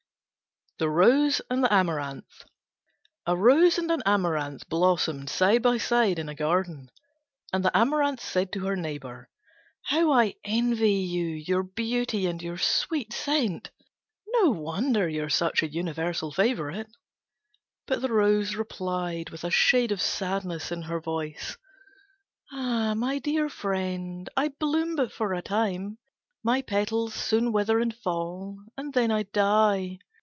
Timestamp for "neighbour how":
8.75-10.11